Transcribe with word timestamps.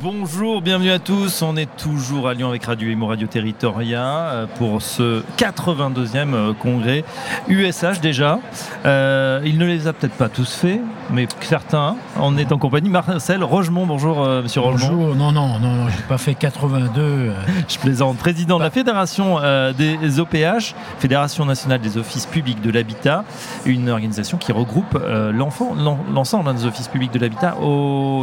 Bonjour, 0.00 0.62
bienvenue 0.62 0.92
à 0.92 1.00
tous. 1.00 1.42
On 1.42 1.56
est 1.56 1.68
toujours 1.76 2.28
à 2.28 2.34
Lyon 2.34 2.50
avec 2.50 2.64
Radio 2.64 2.88
Imo 2.88 3.08
Radio 3.08 3.26
Territoria 3.26 4.06
euh, 4.06 4.46
pour 4.46 4.80
ce 4.80 5.24
82e 5.36 6.34
euh, 6.34 6.52
congrès 6.52 7.04
USH 7.48 8.00
déjà. 8.00 8.38
Euh, 8.86 9.40
il 9.44 9.58
ne 9.58 9.66
les 9.66 9.88
a 9.88 9.92
peut-être 9.92 10.14
pas 10.14 10.28
tous 10.28 10.54
faits, 10.54 10.80
mais 11.10 11.26
certains. 11.40 11.96
On 12.16 12.36
est 12.36 12.52
en 12.52 12.58
compagnie. 12.58 12.88
Marcel 12.88 13.42
Rogemont, 13.42 13.86
bonjour 13.86 14.24
Monsieur 14.24 14.60
Rogemont. 14.60 14.88
Bonjour, 14.88 15.16
non, 15.16 15.32
non, 15.32 15.58
non, 15.58 15.74
non 15.74 15.88
j'ai 15.88 16.04
pas 16.04 16.18
fait 16.18 16.34
82. 16.34 17.32
Je 17.68 17.78
plaisante. 17.78 18.18
Président 18.18 18.58
de 18.58 18.62
la 18.62 18.70
Fédération 18.70 19.40
des 19.76 20.20
OPH, 20.20 20.76
Fédération 21.00 21.44
nationale 21.44 21.80
des 21.80 21.98
offices 21.98 22.26
publics 22.26 22.60
de 22.60 22.70
l'habitat, 22.70 23.24
une 23.66 23.90
organisation 23.90 24.38
qui 24.38 24.52
regroupe 24.52 24.96
l'ensemble 25.32 26.54
des 26.54 26.66
offices 26.66 26.88
publics 26.88 27.12
de 27.12 27.18
l'habitat. 27.18 27.56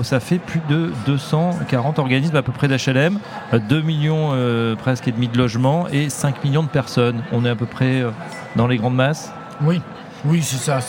ça 0.04 0.20
fait 0.22 0.40
plus 0.40 0.62
de 0.70 0.94
200 1.06 1.65
40 1.66 2.00
organismes 2.00 2.36
à 2.36 2.42
peu 2.42 2.52
près 2.52 2.68
d'HLM, 2.68 3.20
2 3.54 3.82
millions 3.82 4.30
euh, 4.34 4.76
presque 4.76 5.08
et 5.08 5.12
demi 5.12 5.28
de 5.28 5.38
logements 5.38 5.88
et 5.90 6.10
5 6.10 6.44
millions 6.44 6.64
de 6.64 6.70
personnes. 6.70 7.24
On 7.32 7.46
est 7.46 7.50
à 7.50 7.56
peu 7.56 7.66
près 7.66 8.02
euh, 8.02 8.12
dans 8.56 8.68
les 8.68 8.78
grandes 8.78 8.96
masses 8.96 9.32
Oui, 9.62 9.82
oui, 10.26 10.42
c'est 10.42 10.58
ça. 10.58 10.80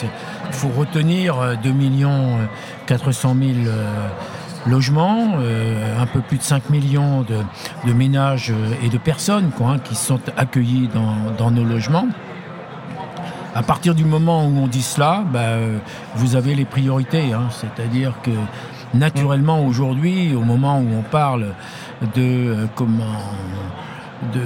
Il 0.47 0.53
faut 0.53 0.69
retenir 0.69 1.37
2 1.63 1.69
euh, 1.69 1.73
millions 1.73 2.39
400 2.87 3.37
000 3.41 3.53
logements, 4.67 5.37
un 6.01 6.07
peu 6.07 6.21
plus 6.21 6.39
de 6.39 6.43
5 6.43 6.71
millions 6.71 7.23
de, 7.23 7.93
ménages 7.93 8.53
et 8.83 8.89
de 8.89 8.99
personnes 8.99 9.51
hein, 9.61 9.77
qui 9.83 9.95
sont 9.95 10.21
accueillis 10.37 10.89
dans, 11.39 11.51
nos 11.51 11.65
logements. 11.65 12.09
À 13.55 13.63
partir 13.63 13.95
du 13.95 14.05
moment 14.05 14.45
où 14.45 14.59
on 14.59 14.67
dit 14.67 14.83
cela, 14.83 15.23
bah, 15.33 15.57
vous 16.17 16.35
avez 16.35 16.55
les 16.55 16.65
priorités. 16.65 17.33
Hein. 17.33 17.49
C'est-à-dire 17.51 18.13
que 18.23 18.33
naturellement 18.97 19.65
aujourd'hui, 19.65 20.35
au 20.35 20.43
moment 20.43 20.79
où 20.79 20.89
on 20.99 21.03
parle 21.03 21.55
de 22.15 22.23
euh, 22.23 22.67
comment 22.75 23.21
de, 24.33 24.41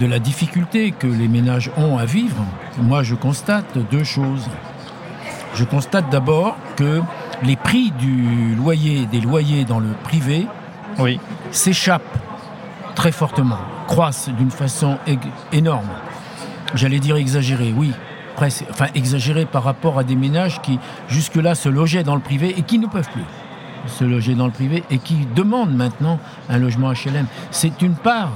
de 0.00 0.06
la 0.06 0.18
difficulté 0.18 0.92
que 0.92 1.06
les 1.06 1.28
ménages 1.28 1.70
ont 1.76 1.96
à 1.96 2.04
vivre, 2.04 2.44
moi 2.78 3.02
je 3.02 3.14
constate 3.14 3.78
deux 3.90 4.04
choses. 4.04 4.48
Je 5.54 5.64
constate 5.64 6.10
d'abord 6.10 6.56
que 6.76 7.00
les 7.42 7.56
prix 7.56 7.92
du 7.92 8.54
loyer, 8.56 9.06
des 9.06 9.20
loyers 9.20 9.64
dans 9.64 9.78
le 9.78 9.90
privé, 10.02 10.46
oui. 10.98 11.20
s'échappent 11.50 12.18
très 12.94 13.12
fortement, 13.12 13.58
croissent 13.86 14.30
d'une 14.30 14.50
façon 14.50 14.98
énorme. 15.52 15.88
J'allais 16.74 16.98
dire 16.98 17.16
exagérée, 17.16 17.72
oui, 17.76 17.92
enfin 18.36 18.86
exagéré 18.94 19.44
par 19.44 19.64
rapport 19.64 19.98
à 19.98 20.04
des 20.04 20.16
ménages 20.16 20.60
qui 20.62 20.78
jusque-là 21.08 21.54
se 21.54 21.68
logeaient 21.68 22.04
dans 22.04 22.14
le 22.14 22.20
privé 22.20 22.54
et 22.56 22.62
qui 22.62 22.78
ne 22.78 22.86
peuvent 22.86 23.10
plus 23.10 23.24
se 23.86 24.04
loger 24.04 24.34
dans 24.34 24.46
le 24.46 24.52
privé 24.52 24.82
et 24.90 24.98
qui 24.98 25.26
demandent 25.34 25.74
maintenant 25.74 26.18
un 26.48 26.58
logement 26.58 26.92
HLM. 26.92 27.26
C'est 27.50 27.82
une 27.82 27.94
part, 27.94 28.32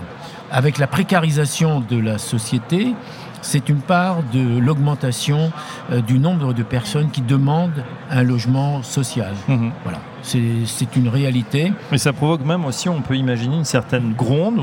avec 0.51 0.79
la 0.79 0.87
précarisation 0.87 1.81
de 1.81 1.99
la 1.99 2.19
société, 2.19 2.95
c'est 3.43 3.69
une 3.69 3.81
part 3.81 4.23
de 4.33 4.59
l'augmentation 4.59 5.51
euh, 5.93 6.01
du 6.01 6.19
nombre 6.19 6.53
de 6.53 6.63
personnes 6.63 7.11
qui 7.11 7.23
demandent 7.23 7.85
un 8.11 8.23
logement 8.23 8.83
social. 8.83 9.35
Mhm. 9.49 9.73
Voilà. 9.85 9.99
C'est 10.23 10.97
une 10.97 11.09
réalité. 11.09 11.73
Mais 11.91 11.97
ça 11.97 12.13
provoque 12.13 12.45
même 12.45 12.65
aussi, 12.67 12.89
on 12.89 13.01
peut 13.01 13.17
imaginer 13.17 13.57
une 13.57 13.65
certaine 13.65 14.13
gronde. 14.13 14.61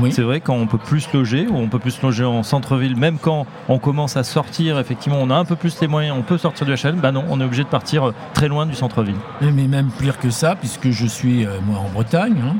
Oui. 0.00 0.12
C'est 0.12 0.22
vrai 0.22 0.40
quand 0.40 0.54
on 0.54 0.66
peut 0.66 0.76
plus 0.78 1.10
loger, 1.14 1.46
ou 1.46 1.56
on 1.56 1.68
peut 1.68 1.78
plus 1.78 2.02
loger 2.02 2.24
en 2.24 2.42
centre-ville, 2.42 2.96
même 2.96 3.16
quand 3.18 3.46
on 3.68 3.78
commence 3.78 4.16
à 4.16 4.24
sortir, 4.24 4.78
effectivement, 4.78 5.18
on 5.20 5.30
a 5.30 5.36
un 5.36 5.44
peu 5.44 5.56
plus 5.56 5.80
les 5.80 5.86
moyens, 5.86 6.16
on 6.18 6.22
peut 6.22 6.36
sortir 6.36 6.66
du 6.66 6.74
HLM, 6.74 7.00
bah 7.00 7.12
non, 7.12 7.24
on 7.30 7.40
est 7.40 7.44
obligé 7.44 7.62
de 7.62 7.68
partir 7.68 8.08
euh, 8.08 8.14
très 8.34 8.48
loin 8.48 8.66
du 8.66 8.74
centre-ville. 8.74 9.16
Mais 9.40 9.66
même 9.66 9.90
pire 9.98 10.18
que 10.18 10.30
ça, 10.30 10.56
puisque 10.56 10.90
je 10.90 11.06
suis 11.06 11.46
euh, 11.46 11.58
moi 11.64 11.78
en 11.78 11.88
Bretagne. 11.88 12.36
Hein, 12.44 12.56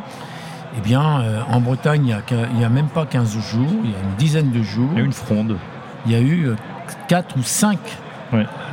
eh 0.76 0.81
bien, 0.81 1.20
euh, 1.20 1.40
en 1.50 1.61
Bretagne, 1.61 2.16
il 2.31 2.59
n'y 2.59 2.64
a, 2.64 2.68
même 2.68 2.88
pas 2.88 3.07
15 3.07 3.33
jours, 3.38 3.66
il 3.85 3.90
y 3.90 3.94
a 3.94 3.98
une 3.98 4.16
dizaine 4.18 4.50
de 4.50 4.62
jours. 4.62 4.90
Il 4.92 4.98
y 4.98 5.00
a 5.00 5.02
eu 5.02 5.07
une 5.07 5.12
fronde. 5.12 5.57
Il 6.07 6.12
y 6.12 6.14
a 6.14 6.20
eu 6.20 6.50
4 7.09 7.37
ou 7.38 7.42
5 7.42 7.78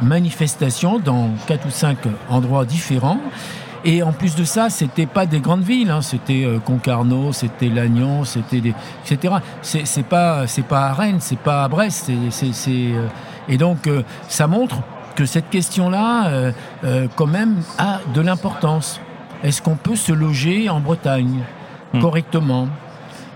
manifestations 0.01 0.99
dans 0.99 1.29
4 1.47 1.65
ou 1.65 1.69
5 1.69 1.97
endroits 2.29 2.65
différents. 2.65 3.19
Et 3.84 4.01
en 4.01 4.12
plus 4.12 4.36
de 4.36 4.43
ça, 4.43 4.71
c'était 4.71 5.05
pas 5.05 5.27
des 5.27 5.39
grandes 5.39 5.62
villes, 5.62 5.91
hein. 5.91 6.01
c'était 6.01 6.43
euh, 6.43 6.58
Concarneau, 6.58 7.31
c'était 7.34 7.69
Lannion, 7.69 8.23
c'était 8.23 8.60
des, 8.60 8.73
etc. 9.05 9.36
C'est 9.62 10.05
pas, 10.05 10.47
c'est 10.47 10.65
pas 10.65 10.88
à 10.88 10.93
Rennes, 10.93 11.19
c'est 11.19 11.38
pas 11.38 11.63
à 11.63 11.67
Brest, 11.67 12.12
c'est, 12.31 12.49
euh, 12.69 13.08
et 13.47 13.58
donc 13.58 13.88
ça 14.27 14.47
montre 14.47 14.77
que 15.15 15.25
cette 15.25 15.49
question-là, 15.49 16.51
quand 17.15 17.27
même, 17.27 17.62
a 17.77 17.99
de 18.13 18.19
l'importance. 18.19 18.99
Est-ce 19.43 19.62
qu'on 19.62 19.75
peut 19.75 19.95
se 19.95 20.12
loger 20.12 20.69
en 20.69 20.79
Bretagne? 20.79 21.43
Hmm. 21.95 22.01
correctement 22.01 22.67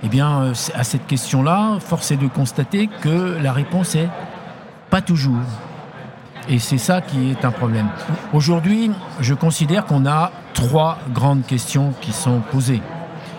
Eh 0.03 0.07
bien, 0.07 0.41
euh, 0.41 0.53
à 0.75 0.83
cette 0.83 1.07
question-là, 1.07 1.77
force 1.79 2.11
est 2.11 2.17
de 2.17 2.27
constater 2.27 2.87
que 3.01 3.37
la 3.41 3.51
réponse 3.51 3.95
est 3.95 4.09
pas 4.89 5.01
toujours. 5.01 5.43
Et 6.47 6.57
c'est 6.57 6.77
ça 6.77 7.01
qui 7.01 7.29
est 7.29 7.45
un 7.45 7.51
problème. 7.51 7.87
Aujourd'hui, 8.33 8.91
je 9.19 9.33
considère 9.33 9.85
qu'on 9.85 10.05
a 10.05 10.31
trois 10.53 10.97
grandes 11.13 11.45
questions 11.45 11.93
qui 12.01 12.11
sont 12.11 12.39
posées. 12.51 12.81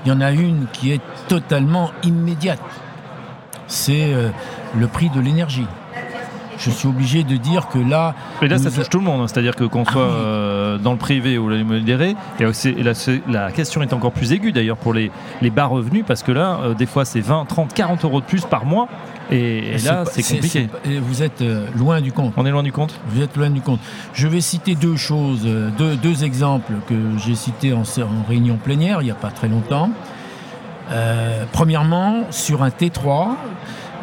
Il 0.05 0.09
y 0.09 0.13
en 0.13 0.21
a 0.21 0.31
une 0.31 0.67
qui 0.73 0.93
est 0.93 1.01
totalement 1.29 1.91
immédiate. 2.05 2.61
C'est 3.67 4.13
euh, 4.13 4.31
le 4.77 4.87
prix 4.87 5.11
de 5.11 5.21
l'énergie 5.21 5.67
je 6.61 6.71
suis 6.71 6.89
obligé 6.89 7.25
de 7.25 7.37
dire 7.37 7.69
que 7.69 7.79
là. 7.79 8.15
Mais 8.43 8.49
là, 8.49 8.59
ça 8.59 8.71
touche 8.71 8.89
tout 8.89 8.99
le 8.99 9.05
monde. 9.05 9.23
Hein. 9.23 9.27
C'est-à-dire 9.29 9.57
que 9.57 9.65
qu'on 9.65 9.85
ah 9.87 9.93
soit 9.93 10.09
euh, 10.71 10.79
dans 10.79 10.93
le 10.93 10.99
privé 10.99 11.39
ou 11.39 11.49
l'immobilier, 11.49 12.15
et, 12.39 12.45
et 12.45 12.83
la, 12.83 12.93
la, 13.29 13.53
question 13.53 13.83
est 13.83 13.93
encore 13.93 14.13
plus 14.13 14.33
aiguë 14.33 14.53
d'ailleurs 14.53 14.77
pour 14.77 14.93
les, 14.93 15.11
les 15.43 15.51
bas 15.51 15.67
revenus, 15.67 16.05
parce 16.07 16.23
que 16.23 16.33
là, 16.33 16.61
euh, 16.63 16.75
des 16.75 16.87
fois, 16.87 17.05
c'est 17.05 17.21
20, 17.21 17.47
30, 17.47 17.75
40 17.75 18.05
euros 18.05 18.21
de 18.21 18.27
plus 18.27 18.45
par 18.45 18.65
mois. 18.65 18.89
Et, 19.31 19.77
là, 19.85 20.05
c'est 20.07 20.23
compliqué. 20.23 20.69
vous 21.03 21.23
êtes 21.23 21.41
euh, 21.41 21.67
loin 21.77 22.01
du 22.01 22.13
compte. 22.13 22.33
On 22.37 22.47
est 22.47 22.51
loin 22.51 22.65
du 22.65 22.73
compte 22.73 22.99
Vous 23.09 23.23
êtes 23.23 23.37
loin 23.37 23.51
du 23.51 23.61
compte. 23.61 23.81
Je 24.13 24.27
vais 24.27 24.41
citer 24.41 24.75
deux 24.75 24.97
choses, 24.97 25.47
deux, 25.79 25.97
deux 25.97 26.25
exemples 26.25 26.73
que 26.89 26.95
j'ai 27.25 27.37
cités 27.37 27.73
en, 27.73 27.83
en, 27.83 28.29
réunion 28.29 28.57
plénière 28.57 29.03
il 29.03 29.05
n'y 29.05 29.11
a 29.11 29.15
pas 29.15 29.31
très 29.31 29.49
longtemps. 29.49 29.91
premièrement, 31.53 32.25
sur 32.31 32.65
un 32.65 32.71
T3, 32.71 33.37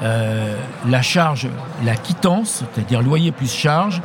euh, 0.04 0.56
la 0.88 1.02
charge, 1.02 1.48
la 1.84 1.96
quittance, 1.96 2.64
c'est-à-dire 2.74 3.02
loyer 3.02 3.32
plus 3.32 3.52
charge, 3.52 4.02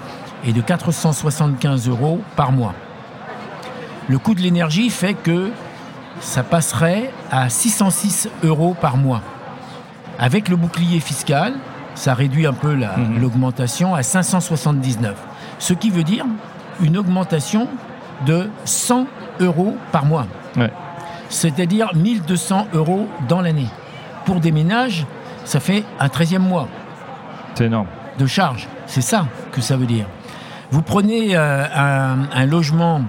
est 0.47 0.53
de 0.53 0.61
475 0.61 1.89
euros 1.89 2.21
par 2.37 2.53
mois. 2.53 2.75
Le 4.09 4.19
coût 4.19 4.35
de 4.35 4.41
l'énergie 4.41 4.91
fait 4.91 5.15
que 5.15 5.51
ça 6.21 6.43
passerait 6.43 7.11
à 7.31 7.49
606 7.49 8.29
euros 8.43 8.77
par 8.81 8.97
mois. 8.97 9.23
Avec 10.19 10.49
le 10.49 10.57
bouclier 10.57 11.01
fiscal, 11.01 11.55
ça 11.95 12.15
réduit 12.15 12.47
un 12.47 12.53
peu 12.53 12.75
mhm. 12.75 13.21
l'augmentation 13.21 13.95
à 13.95 14.03
579. 14.03 15.15
Ce 15.59 15.75
qui 15.75 15.91
veut 15.91 16.05
dire 16.05 16.27
une 16.81 16.97
augmentation 16.97 17.69
de 18.27 18.49
100 18.65 19.07
euros 19.41 19.77
par 19.91 20.05
mois. 20.05 20.27
C'est-à-dire 21.29 21.95
1200 21.95 22.69
euros 22.75 23.09
dans 23.29 23.41
l'année. 23.41 23.69
Pour 24.27 24.41
des 24.41 24.53
ménages 24.53 25.07
ça 25.45 25.61
fait 25.61 25.85
un 25.99 26.07
13e 26.07 26.39
mois. 26.39 26.69
C'est 27.55 27.67
énorme. 27.67 27.89
De 28.19 28.27
charge. 28.27 28.69
C'est 28.87 29.01
ça 29.01 29.27
que 29.53 29.61
ça 29.61 29.77
veut 29.77 29.87
dire. 29.87 30.07
Vous 30.73 30.81
prenez 30.81 31.37
euh, 31.37 31.67
un, 31.71 32.47
logement 32.47 33.03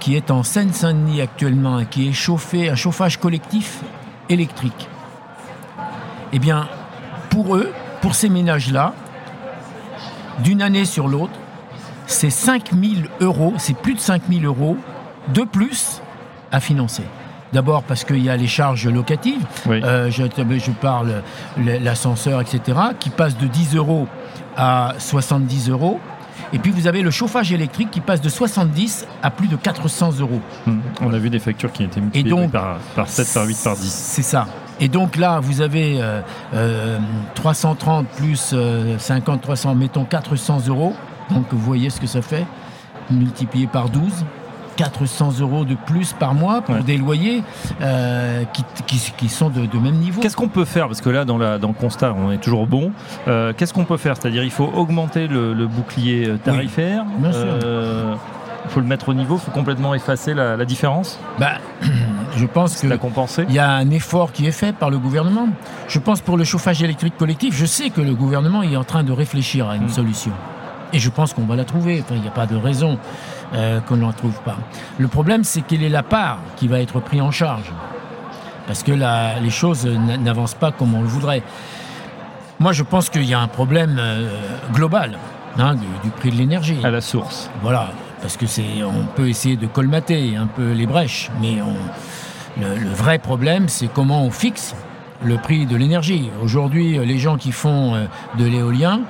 qui 0.00 0.16
est 0.16 0.32
en 0.32 0.42
Seine-Saint-Denis 0.42 1.20
actuellement 1.20 1.78
et 1.78 1.86
qui 1.86 2.08
est 2.08 2.12
chauffé, 2.12 2.68
un 2.68 2.74
chauffage 2.74 3.20
collectif 3.20 3.82
électrique. 4.28 4.88
Eh 6.32 6.40
bien, 6.40 6.66
pour 7.30 7.54
eux, 7.54 7.72
pour 8.02 8.16
ces 8.16 8.28
ménages-là, 8.28 8.94
d'une 10.40 10.60
année 10.60 10.84
sur 10.84 11.06
l'autre, 11.06 11.38
c'est 12.08 12.30
5 12.30 12.70
000 12.72 13.06
euros, 13.20 13.54
c'est 13.58 13.76
plus 13.76 13.94
de 13.94 14.00
5 14.00 14.22
000 14.28 14.44
euros 14.44 14.76
de 15.32 15.42
plus 15.42 16.02
à 16.50 16.58
financer. 16.58 17.04
D'abord 17.52 17.84
parce 17.84 18.02
qu'il 18.02 18.24
y 18.24 18.28
a 18.28 18.36
les 18.36 18.48
charges 18.48 18.88
locatives. 18.88 19.46
Euh, 19.68 20.10
je, 20.10 20.24
je, 20.24 20.70
parle 20.72 21.22
l'ascenseur, 21.56 22.40
etc., 22.40 22.76
qui 22.98 23.10
passe 23.10 23.38
de 23.38 23.46
10 23.46 23.76
euros 23.76 24.08
à 24.56 24.94
70 24.98 25.70
euros. 25.70 26.00
Et 26.54 26.58
puis 26.60 26.70
vous 26.70 26.86
avez 26.86 27.02
le 27.02 27.10
chauffage 27.10 27.52
électrique 27.52 27.90
qui 27.90 28.00
passe 28.00 28.20
de 28.20 28.28
70 28.28 29.06
à 29.24 29.30
plus 29.32 29.48
de 29.48 29.56
400 29.56 30.20
euros. 30.20 30.40
Hum, 30.68 30.80
on 31.00 31.12
a 31.12 31.18
vu 31.18 31.28
des 31.28 31.40
factures 31.40 31.72
qui 31.72 31.82
étaient 31.82 32.00
multipliées 32.00 32.48
par, 32.48 33.08
7, 33.08 33.34
par 33.34 33.44
8, 33.44 33.58
par 33.64 33.76
10. 33.76 33.92
C'est 33.92 34.22
ça. 34.22 34.46
Et 34.78 34.88
donc 34.88 35.16
là, 35.16 35.40
vous 35.40 35.60
avez 35.60 36.00
330 37.34 38.06
euh, 38.54 38.56
euh, 38.56 38.96
plus 38.96 38.98
50, 38.98 39.42
300, 39.42 39.74
mettons 39.74 40.04
400 40.04 40.68
euros. 40.68 40.94
Donc 41.30 41.46
vous 41.50 41.58
voyez 41.58 41.90
ce 41.90 42.00
que 42.00 42.06
ça 42.06 42.22
fait, 42.22 42.46
multiplié 43.10 43.66
par 43.66 43.88
12. 43.88 44.24
400 44.76 45.40
euros 45.40 45.64
de 45.64 45.74
plus 45.74 46.12
par 46.12 46.34
mois 46.34 46.62
pour 46.62 46.74
Ouais. 46.76 46.82
des 46.82 46.96
loyers 46.96 47.42
euh, 47.80 48.42
qui, 48.52 48.64
qui- 48.86 49.12
qui 49.16 49.28
sont 49.28 49.48
de, 49.50 49.66
de 49.66 49.78
même 49.78 49.94
niveau. 49.96 50.20
Qu'est-ce 50.20 50.36
qu'on 50.36 50.48
peut 50.48 50.64
faire 50.64 50.86
Parce 50.88 51.00
que 51.00 51.10
là, 51.10 51.24
dans, 51.24 51.38
la, 51.38 51.58
dans 51.58 51.68
le 51.68 51.74
constat, 51.74 52.14
on 52.16 52.30
est 52.32 52.38
toujours 52.38 52.66
bon. 52.66 52.92
Euh, 53.28 53.52
Qu'est-ce 53.56 53.72
qu'on 53.74 53.84
peut 53.84 53.96
faire? 53.96 54.16
C'est-à-dire, 54.16 54.42
il 54.44 54.50
faut 54.50 54.70
augmenter 54.74 55.26
le, 55.26 55.52
le 55.54 55.66
bouclier 55.66 56.28
euh, 56.28 56.36
tarifaire. 56.38 57.04
bien 57.18 57.32
sûr. 57.32 57.40
Euh, 57.44 58.14
il 58.66 58.70
faut 58.70 58.80
le 58.80 58.86
mettre 58.86 59.10
au 59.10 59.14
niveau. 59.14 59.34
Il 59.36 59.40
faut 59.40 59.50
complètement 59.50 59.94
effacer 59.94 60.32
la, 60.32 60.56
la 60.56 60.64
différence? 60.64 61.18
Bah, 61.38 61.58
je 62.36 62.46
pense 62.46 62.80
que 62.80 62.86
La 62.86 62.96
compenser. 62.96 63.44
il 63.48 63.54
y 63.54 63.58
a 63.58 63.70
un 63.70 63.90
effort 63.90 64.32
qui 64.32 64.46
est 64.46 64.52
fait 64.52 64.72
par 64.74 64.88
le 64.90 64.98
gouvernement. 64.98 65.48
Je 65.86 65.98
pense 65.98 66.22
pour 66.22 66.36
le 66.38 66.44
chauffage 66.44 66.82
électrique 66.82 67.16
collectif, 67.18 67.54
je 67.54 67.66
sais 67.66 67.90
que 67.90 68.00
le 68.00 68.14
gouvernement 68.14 68.62
est 68.62 68.76
en 68.76 68.84
train 68.84 69.02
de 69.04 69.12
réfléchir 69.12 69.68
à 69.68 69.76
une 69.76 69.84
Mm. 69.84 69.88
solution. 69.90 70.32
Et 70.94 70.98
je 70.98 71.10
pense 71.10 71.34
qu'on 71.34 71.44
va 71.44 71.56
la 71.56 71.64
trouver. 71.64 72.00
Enfin, 72.02 72.14
il 72.14 72.22
n'y 72.22 72.28
a 72.28 72.30
pas 72.30 72.46
de 72.46 72.56
raison 72.56 72.98
euh, 73.54 73.80
qu'on 73.80 73.96
ne 73.96 74.06
la 74.06 74.12
trouve 74.12 74.40
pas. 74.42 74.56
Le 74.98 75.08
problème, 75.08 75.44
c'est 75.44 75.60
quelle 75.62 75.82
est 75.82 75.88
la 75.88 76.02
part 76.02 76.38
qui 76.56 76.68
va 76.68 76.80
être 76.80 77.00
prise 77.00 77.20
en 77.22 77.30
charge. 77.30 77.70
Parce 78.66 78.82
que 78.82 78.92
la- 78.92 79.38
les 79.40 79.50
choses 79.50 79.86
n'avancent 79.86 80.54
pas 80.54 80.72
comme 80.72 80.94
on 80.94 81.02
le 81.02 81.06
voudrait. 81.08 81.42
Moi, 82.60 82.72
je 82.72 82.82
pense 82.82 83.10
qu'il 83.10 83.24
y 83.24 83.34
a 83.34 83.40
un 83.40 83.48
problème 83.48 83.96
euh, 83.98 84.28
global 84.72 85.18
hein, 85.58 85.74
du, 85.74 85.86
du 86.02 86.10
prix 86.10 86.30
de 86.30 86.36
l'énergie. 86.36 86.78
À 86.82 86.90
la 86.90 87.00
source. 87.00 87.50
Voilà, 87.62 87.88
parce 88.22 88.36
que 88.36 88.46
c'est, 88.46 88.82
on 88.84 89.04
peut 89.14 89.28
essayer 89.28 89.56
de 89.56 89.66
colmater 89.66 90.36
un 90.36 90.46
peu 90.46 90.72
les 90.72 90.86
brèches, 90.86 91.30
mais 91.40 91.60
on- 91.62 92.60
le, 92.60 92.76
le 92.78 92.90
vrai 92.90 93.18
problème, 93.18 93.68
c'est 93.68 93.88
comment 93.88 94.22
on 94.24 94.30
fixe 94.30 94.76
le 95.24 95.36
prix 95.38 95.66
de 95.66 95.76
l'énergie. 95.76 96.30
Aujourd'hui, 96.42 96.98
euh, 96.98 97.04
les 97.04 97.18
gens 97.18 97.36
qui 97.36 97.50
font 97.52 97.94
de 98.38 98.44
l'éolien 98.44 99.00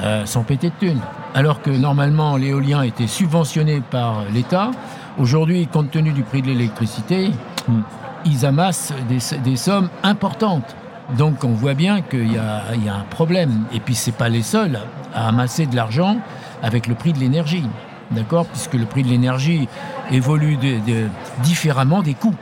euh, 0.00 0.26
sont 0.26 0.42
pétés 0.42 0.68
de 0.70 0.74
thunes, 0.86 1.00
alors 1.34 1.60
que 1.62 1.70
normalement 1.70 2.36
l'éolien 2.36 2.82
était 2.82 3.06
subventionné 3.06 3.80
par 3.90 4.22
l'État. 4.32 4.70
Aujourd'hui, 5.18 5.66
compte 5.66 5.90
tenu 5.90 6.12
du 6.12 6.22
prix 6.22 6.42
de 6.42 6.48
l'électricité, 6.48 7.30
Hmm. 7.66 7.80
ils 8.26 8.44
amassent 8.44 8.92
des, 9.08 9.18
des 9.42 9.56
sommes 9.56 9.88
importantes. 10.02 10.76
Donc 11.16 11.44
on 11.44 11.52
voit 11.54 11.72
bien 11.74 12.02
qu'il 12.02 12.30
y, 12.32 12.36
a- 12.38 12.62
il 12.74 12.84
y 12.84 12.88
a 12.90 12.94
un 12.94 13.04
problème. 13.08 13.64
Et 13.72 13.80
puis 13.80 13.94
c'est 13.94 14.12
pas 14.12 14.28
les 14.28 14.42
seuls 14.42 14.78
à 15.14 15.28
amasser 15.28 15.64
de 15.66 15.74
l'argent 15.74 16.18
avec 16.62 16.86
le 16.86 16.94
prix 16.94 17.12
de 17.14 17.18
l'énergie. 17.18 17.64
D'accord? 18.10 18.44
Puisque 18.46 18.74
le 18.74 18.84
prix 18.84 19.02
de 19.02 19.08
l'énergie 19.08 19.66
évolue 20.10 20.56
de- 20.56 20.78
de- 20.86 21.08
différemment 21.42 22.02
des 22.02 22.12
coûts. 22.14 22.34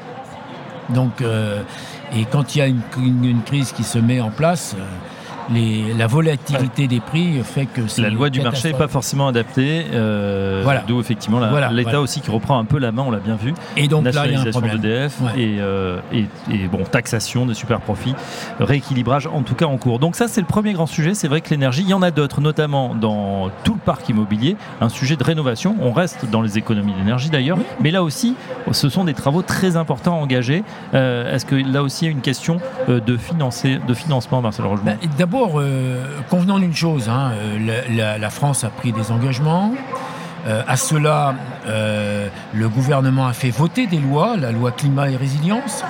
Donc, 0.89 1.23
euh, 1.23 1.63
et 2.17 2.25
quand 2.25 2.55
il 2.55 2.59
y 2.59 2.63
a 2.63 2.67
une, 2.67 2.81
une- 2.99 3.25
une 3.25 3.43
crise 3.43 3.71
qui 3.73 3.85
se 3.85 3.99
met 3.99 4.21
en 4.21 4.31
place, 4.31 4.75
euh, 4.77 4.83
les- 5.51 5.93
la 5.95 6.07
volatilité 6.07 6.87
des 6.87 7.01
prix 7.01 7.41
fait 7.45 7.67
que 7.67 7.81
La 8.01 8.11
loi 8.11 8.31
du 8.31 8.41
marché 8.41 8.73
n'est 8.73 8.79
pas 8.79 8.89
forcément 8.89 9.29
adaptée. 9.29 9.87
euh, 9.93 10.61
Voilà. 10.65 10.83
D'où 10.87 11.01
effectivement 11.01 11.39
Voilà, 11.39 11.71
l'État 11.71 11.91
voilà. 11.91 12.01
aussi 12.03 12.21
qui 12.21 12.31
reprend 12.31 12.59
un 12.59 12.65
peu 12.65 12.79
la 12.79 12.93
main, 12.93 13.05
on 13.07 13.11
l'a 13.11 13.19
bien 13.19 13.37
vu. 13.37 13.55
Et 13.77 13.89
donc 13.89 14.05
là, 14.05 14.11
il 14.11 14.15
y 14.15 14.19
a 14.35 14.41
un 14.41 14.45
Nationalisation 14.45 14.61
d'EDF 14.61 15.21
Ouais. 15.21 15.41
et, 15.41 15.57
euh, 15.61 15.99
et, 16.13 16.27
et 16.53 16.69
bon, 16.69 16.85
taxation 16.85 17.47
des 17.47 17.55
super 17.55 17.81
profits, 17.81 18.15
rééquilibrage 18.61 19.27
en 19.27 19.43
tout 19.43 19.55
cas 19.55 19.67
en 19.67 19.77
cours. 19.79 19.99
Donc 19.99 20.17
ça 20.17 20.29
c'est 20.29 20.41
le 20.41 20.47
premier 20.47 20.73
grand 20.73 20.87
sujet. 20.87 21.15
C'est 21.15 21.29
vrai 21.29 21.41
que 21.41 21.51
l'énergie, 21.51 21.83
il 21.83 21.89
y 21.91 21.95
en 21.95 22.03
a 22.03 22.11
d'autres, 22.11 22.41
notamment 22.41 22.95
dans 22.95 23.51
tout 23.65 23.75
le 23.75 23.81
parc 23.81 24.09
immobilier, 24.09 24.57
un 24.81 24.89
sujet 24.89 25.17
de 25.17 25.25
rénovation. 25.25 25.77
On 25.81 25.93
reste 25.93 26.27
dans 26.31 26.43
les 26.43 26.59
économies 26.59 26.93
d'énergie 26.95 27.31
d'ailleurs, 27.31 27.59
mais 27.81 27.91
là 27.91 28.03
aussi, 28.03 28.35
ce 28.71 28.89
sont 28.89 29.05
des 29.05 29.15
travaux 29.15 29.43
très 29.43 29.77
importants 29.77 30.15
à 30.15 30.23
engager. 30.23 30.63
Euh, 30.95 31.35
Est-ce 31.35 31.47
que 31.47 31.55
là 31.57 31.83
aussi 31.83 32.05
il 32.05 32.09
y 32.09 32.09
a 32.09 32.13
une 32.13 32.21
question 32.21 32.59
euh, 32.89 33.01
de, 33.01 33.17
financer, 33.17 33.79
de 33.87 33.95
financement, 33.95 34.41
Marcel 34.41 34.65
Rogemont 34.67 34.85
Ben, 34.85 34.97
D'abord, 35.19 35.42
euh, 35.57 36.05
convenons 36.31 36.59
d'une 36.59 36.75
chose, 36.75 37.09
hein, 37.09 37.33
euh, 37.35 37.59
la, 37.89 37.95
la- 37.95 38.19
la 38.19 38.31
France 38.31 38.65
a 38.65 38.69
pris 38.71 38.93
des 38.93 39.11
engagements. 39.11 39.73
Euh, 40.47 40.63
à 40.67 40.77
cela, 40.77 41.35
euh, 41.67 42.29
le 42.53 42.69
gouvernement 42.69 43.27
a 43.29 43.33
fait 43.33 43.51
voter 43.51 43.87
des 43.87 43.99
lois, 43.99 44.37
la 44.37 44.51
loi 44.53 44.73
climat 44.73 45.09
et 45.11 45.17
résilience. 45.17 45.85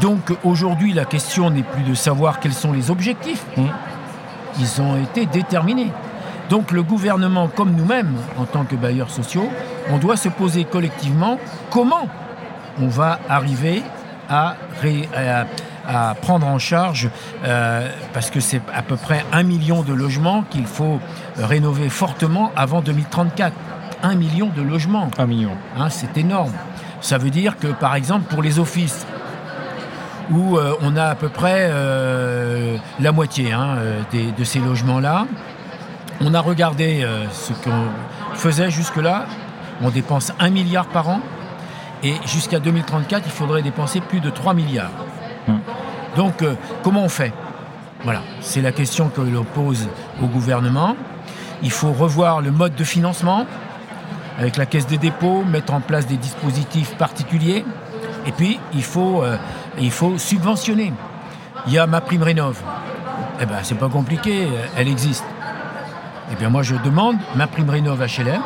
Donc 0.00 0.32
aujourd'hui, 0.42 0.92
la 0.92 1.04
question 1.04 1.50
n'est 1.50 1.62
plus 1.62 1.82
de 1.82 1.94
savoir 1.94 2.40
quels 2.40 2.54
sont 2.54 2.72
les 2.72 2.90
objectifs. 2.90 3.44
Mm. 3.56 3.62
Ils 4.60 4.80
ont 4.80 4.96
été 5.02 5.26
déterminés. 5.26 5.90
Donc 6.50 6.70
le 6.72 6.82
gouvernement, 6.82 7.48
comme 7.48 7.72
nous-mêmes, 7.72 8.14
en 8.38 8.44
tant 8.44 8.64
que 8.64 8.76
bailleurs 8.76 9.10
sociaux, 9.10 9.48
on 9.90 9.98
doit 9.98 10.16
se 10.16 10.28
poser 10.28 10.64
collectivement 10.64 11.38
comment 11.70 12.08
on 12.80 12.88
va 12.88 13.18
arriver 13.28 13.82
à, 14.30 14.54
ré- 14.80 15.08
à- 15.14 15.44
à 15.88 16.14
prendre 16.14 16.46
en 16.46 16.58
charge, 16.58 17.08
euh, 17.44 17.88
parce 18.12 18.30
que 18.30 18.40
c'est 18.40 18.60
à 18.74 18.82
peu 18.82 18.96
près 18.96 19.24
un 19.32 19.42
million 19.42 19.82
de 19.82 19.92
logements 19.92 20.42
qu'il 20.50 20.66
faut 20.66 21.00
rénover 21.38 21.88
fortement 21.88 22.50
avant 22.56 22.80
2034. 22.80 23.52
Un 24.02 24.14
million 24.14 24.50
de 24.54 24.62
logements. 24.62 25.08
Un 25.18 25.26
million. 25.26 25.52
Hein, 25.78 25.88
c'est 25.90 26.16
énorme. 26.18 26.52
Ça 27.00 27.18
veut 27.18 27.30
dire 27.30 27.58
que, 27.58 27.68
par 27.68 27.94
exemple, 27.94 28.24
pour 28.32 28.42
les 28.42 28.58
offices, 28.58 29.06
où 30.30 30.56
euh, 30.56 30.74
on 30.80 30.96
a 30.96 31.04
à 31.04 31.14
peu 31.14 31.28
près 31.28 31.68
euh, 31.70 32.76
la 32.98 33.12
moitié 33.12 33.52
hein, 33.52 33.76
euh, 33.78 34.00
des- 34.10 34.32
de 34.32 34.44
ces 34.44 34.58
logements-là, 34.58 35.26
on 36.20 36.32
a 36.32 36.40
regardé 36.40 37.02
euh, 37.02 37.24
ce 37.30 37.52
qu'on 37.52 37.88
faisait 38.34 38.70
jusque-là. 38.70 39.26
On 39.82 39.90
dépense 39.90 40.32
1 40.38 40.48
milliard 40.50 40.86
par 40.86 41.08
an. 41.08 41.20
Et 42.02 42.14
jusqu'à 42.26 42.58
2034, 42.60 43.22
il 43.26 43.32
faudrait 43.32 43.62
dépenser 43.62 44.00
plus 44.00 44.20
de 44.20 44.30
3 44.30 44.54
milliards. 44.54 44.90
Hmm. 45.48 45.58
Donc, 46.16 46.42
euh, 46.42 46.54
comment 46.82 47.02
on 47.02 47.08
fait? 47.08 47.32
Voilà, 48.04 48.20
c'est 48.40 48.60
la 48.60 48.72
question 48.72 49.08
que 49.08 49.20
l'on 49.20 49.44
pose 49.44 49.88
au 50.22 50.26
gouvernement. 50.26 50.96
Il 51.62 51.70
faut 51.70 51.92
revoir 51.92 52.40
le 52.40 52.50
mode 52.50 52.74
de 52.74 52.84
financement 52.84 53.46
avec 54.38 54.56
la 54.56 54.66
caisse 54.66 54.86
des 54.86 54.98
dépôts, 54.98 55.42
mettre 55.44 55.72
en 55.72 55.80
place 55.80 56.06
des 56.06 56.16
dispositifs 56.16 56.94
particuliers. 56.96 57.64
Et 58.26 58.32
puis, 58.32 58.58
il 58.74 58.82
faut, 58.82 59.22
euh, 59.22 59.36
subventionner. 60.18 60.92
Il 61.66 61.72
y 61.72 61.78
a 61.78 61.86
ma 61.86 62.00
prime 62.00 62.22
rénov. 62.22 62.60
Eh 63.40 63.46
bien, 63.46 63.58
c'est 63.62 63.74
pas 63.76 63.88
compliqué, 63.88 64.44
euh, 64.44 64.66
elle 64.76 64.88
existe. 64.88 65.24
Eh 66.30 66.36
bien, 66.36 66.50
moi, 66.50 66.62
je 66.62 66.74
demande 66.76 67.16
ma 67.34 67.46
prime 67.46 67.70
rénov 67.70 68.00
HLM 68.00 68.40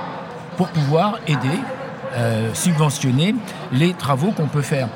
pour 0.57 0.69
pouvoir 0.69 1.19
aider, 1.27 1.61
subventionner 2.53 3.37
les 3.71 3.95
travaux 3.95 4.33
qu'on 4.33 4.49
peut 4.49 4.63
faire 4.63 4.89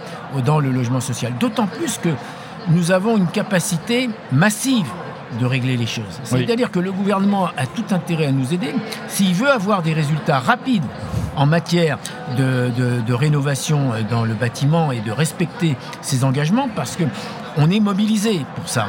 dans 0.45 0.59
le 0.59 0.73
logement 0.73 0.99
social. 0.99 1.33
D'autant 1.39 1.69
plus 1.69 1.99
que 1.99 2.09
nous 2.69 2.91
avons 2.93 3.17
une 3.17 3.27
capacité 3.27 4.09
massive 4.31 4.87
de 5.41 5.47
régler 5.47 5.77
les 5.79 5.87
choses. 5.87 6.21
Oui. 6.31 6.45
C'est-à-dire 6.45 6.71
que 6.71 6.79
le 6.79 6.93
gouvernement 6.93 7.47
a 7.57 7.65
tout 7.67 7.85
intérêt 7.91 8.27
à 8.27 8.33
nous 8.33 8.53
aider. 8.53 8.75
S'il 9.09 9.35
veut 9.35 9.51
avoir 9.51 9.83
des 9.83 9.95
résultats 9.95 10.39
rapides 10.39 10.85
en 11.37 11.47
matière 11.47 11.99
de, 12.37 12.71
de- 12.77 13.01
de 13.01 13.15
rénovation 13.15 13.93
dans 14.11 14.25
le 14.25 14.35
bâtiment 14.35 14.93
et 14.93 15.01
de 15.01 15.11
respecter 15.11 15.77
ses 16.03 16.25
engagements, 16.25 16.69
parce 16.77 16.97
que 16.97 17.05
on 17.57 17.71
est 17.71 17.81
mobilisé 17.81 18.45
pour 18.57 18.69
ça. 18.69 18.87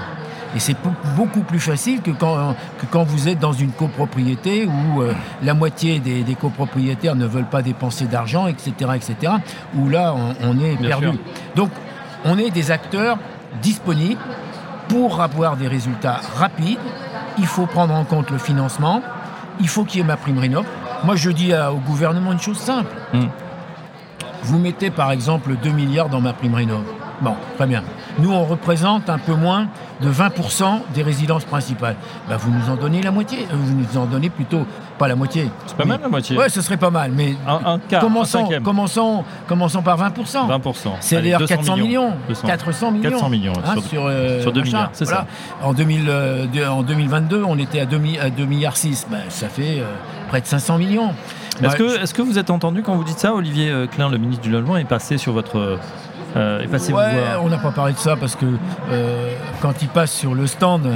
Et 0.55 0.59
c'est 0.59 0.75
beaucoup 1.15 1.41
plus 1.41 1.59
facile 1.61 2.01
que 2.01 2.11
quand, 2.11 2.53
que 2.79 2.85
quand 2.91 3.03
vous 3.03 3.27
êtes 3.29 3.39
dans 3.39 3.53
une 3.53 3.71
copropriété 3.71 4.67
où 4.67 5.01
euh, 5.01 5.13
la 5.41 5.53
moitié 5.53 5.99
des, 5.99 6.23
des 6.23 6.35
copropriétaires 6.35 7.15
ne 7.15 7.25
veulent 7.25 7.49
pas 7.49 7.61
dépenser 7.63 8.05
d'argent, 8.05 8.45
etc., 8.47 8.71
etc., 8.95 9.33
où 9.75 9.89
là, 9.89 10.13
on, 10.15 10.35
on 10.49 10.59
est 10.63 10.75
Bien 10.75 10.89
perdu. 10.89 11.05
sûr. 11.07 11.15
Donc, 11.55 11.69
on 12.25 12.37
est 12.37 12.51
des 12.51 12.69
acteurs 12.69 13.17
disponibles 13.61 14.21
pour 14.89 15.21
avoir 15.21 15.55
des 15.57 15.67
résultats 15.67 16.19
rapides. 16.37 16.77
Il 17.37 17.45
faut 17.47 17.65
prendre 17.65 17.93
en 17.93 18.03
compte 18.05 18.29
le 18.31 18.37
financement. 18.37 19.01
Il 19.59 19.67
faut 19.67 19.83
qu'il 19.85 20.01
y 20.01 20.03
ait 20.03 20.07
ma 20.07 20.17
prime 20.17 20.39
rénov. 20.39 20.65
Moi, 21.03 21.15
je 21.15 21.29
dis 21.29 21.53
à- 21.53 21.71
au 21.71 21.77
gouvernement 21.77 22.31
une 22.31 22.39
chose 22.39 22.57
simple. 22.57 22.91
Mm. 23.13 23.25
Vous 24.43 24.59
mettez 24.59 24.89
par 24.89 25.11
exemple 25.11 25.55
2 25.61 25.69
milliards 25.71 26.09
dans 26.09 26.21
ma 26.21 26.33
prime 26.33 26.53
rénov. 26.55 26.83
Bon, 27.21 27.35
très 27.55 27.67
bien. 27.67 27.83
Nous, 28.19 28.31
on 28.31 28.43
représente 28.43 29.09
un 29.09 29.17
peu 29.17 29.33
moins 29.33 29.67
de 30.01 30.09
20% 30.09 30.81
des 30.93 31.03
résidences 31.03 31.45
principales. 31.45 31.95
Ben, 32.27 32.35
vous 32.37 32.51
nous 32.51 32.69
en 32.69 32.75
donnez 32.75 33.01
la 33.01 33.11
moitié. 33.11 33.47
Euh, 33.51 33.55
Vous 33.55 33.73
nous 33.73 33.97
en 33.97 34.05
donnez 34.05 34.29
plutôt, 34.29 34.65
pas 34.97 35.07
la 35.07 35.15
moitié. 35.15 35.49
C'est 35.65 35.75
pas 35.77 35.85
mal 35.85 35.99
la 36.01 36.07
moitié. 36.09 36.37
Ouais, 36.37 36.49
ce 36.49 36.61
serait 36.61 36.77
pas 36.77 36.89
mal. 36.89 37.11
Mais 37.13 37.35
Un, 37.47 37.73
un 37.73 37.79
quart, 37.79 38.01
un 38.03 38.05
commençons, 38.05 38.39
cinquième. 38.43 38.63
commençons, 38.63 39.23
commençons 39.47 39.81
par 39.81 39.97
20%. 39.97 40.47
20%. 40.47 40.89
C'est-à-dire 40.99 41.37
Allez, 41.37 41.45
400 41.47 41.77
millions. 41.77 42.13
200. 42.27 42.47
400 42.47 42.91
millions. 42.91 43.09
400 43.09 43.29
millions, 43.29 43.53
Hein, 43.65 43.73
sur- 43.73 43.83
sur, 43.83 44.05
euh, 44.05 44.41
sur 44.41 44.51
deux 44.51 44.61
machin. 44.61 44.71
milliards, 44.77 44.89
c'est 44.93 45.05
Voilà. 45.05 45.25
En, 45.63 45.73
2000, 45.73 46.05
euh, 46.07 46.45
de- 46.47 46.65
en 46.65 46.83
2022, 46.83 47.43
on 47.45 47.57
était 47.57 47.79
à 47.79 47.85
2, 47.85 47.97
mi- 47.97 48.19
à 48.19 48.29
2 48.29 48.45
milliards 48.45 48.77
6. 48.77 49.07
Ben, 49.09 49.19
ça 49.29 49.47
fait 49.49 49.79
euh, 49.79 49.85
près 50.29 50.41
de 50.41 50.45
500 50.45 50.77
millions. 50.77 51.09
Est-ce 51.61 51.71
Ouais, 51.71 51.77
que, 51.77 52.01
est-ce 52.01 52.13
que 52.13 52.21
vous 52.23 52.39
êtes 52.39 52.49
entendu 52.49 52.81
quand 52.81 52.95
vous 52.95 53.03
dites 53.03 53.19
ça 53.19 53.33
Olivier 53.33 53.69
euh, 53.69 53.85
Klein, 53.87 54.09
le 54.09 54.17
ministre 54.17 54.41
du 54.43 54.49
Logement, 54.49 54.75
est 54.77 54.85
passé 54.85 55.17
sur 55.17 55.33
votre. 55.33 55.77
Euh, 56.35 56.59
Ouais, 56.65 56.77
voir. 56.91 57.43
on 57.43 57.49
n'a 57.49 57.57
pas 57.57 57.71
parlé 57.71 57.93
de 57.93 57.97
ça 57.97 58.15
parce 58.15 58.35
que 58.35 58.45
euh, 58.91 59.29
quand 59.61 59.81
il 59.81 59.87
passe 59.87 60.11
sur 60.11 60.33
le 60.33 60.47
stand, 60.47 60.87